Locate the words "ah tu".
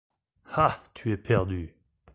0.55-1.11